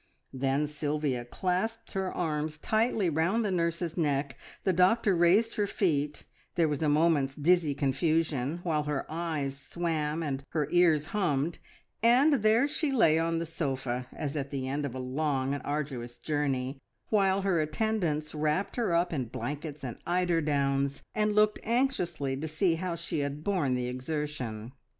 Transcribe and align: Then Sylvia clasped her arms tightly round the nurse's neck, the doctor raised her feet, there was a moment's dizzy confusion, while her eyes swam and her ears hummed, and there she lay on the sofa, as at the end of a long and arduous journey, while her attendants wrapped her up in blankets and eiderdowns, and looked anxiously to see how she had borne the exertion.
Then 0.33 0.65
Sylvia 0.65 1.23
clasped 1.25 1.91
her 1.91 2.11
arms 2.11 2.57
tightly 2.57 3.07
round 3.07 3.45
the 3.45 3.51
nurse's 3.51 3.95
neck, 3.95 4.35
the 4.63 4.73
doctor 4.73 5.15
raised 5.15 5.57
her 5.57 5.67
feet, 5.67 6.23
there 6.55 6.67
was 6.67 6.81
a 6.81 6.89
moment's 6.89 7.35
dizzy 7.35 7.75
confusion, 7.75 8.61
while 8.63 8.85
her 8.85 9.05
eyes 9.11 9.55
swam 9.59 10.23
and 10.23 10.43
her 10.53 10.67
ears 10.71 11.05
hummed, 11.13 11.59
and 12.01 12.41
there 12.41 12.67
she 12.67 12.91
lay 12.91 13.19
on 13.19 13.37
the 13.37 13.45
sofa, 13.45 14.07
as 14.11 14.35
at 14.35 14.49
the 14.49 14.67
end 14.67 14.87
of 14.87 14.95
a 14.95 14.99
long 14.99 15.53
and 15.53 15.61
arduous 15.63 16.17
journey, 16.17 16.79
while 17.09 17.43
her 17.43 17.61
attendants 17.61 18.33
wrapped 18.33 18.77
her 18.77 18.95
up 18.95 19.13
in 19.13 19.25
blankets 19.25 19.83
and 19.83 19.99
eiderdowns, 20.07 21.03
and 21.13 21.35
looked 21.35 21.59
anxiously 21.61 22.35
to 22.35 22.47
see 22.47 22.73
how 22.73 22.95
she 22.95 23.19
had 23.19 23.43
borne 23.43 23.75
the 23.75 23.85
exertion. 23.85 24.71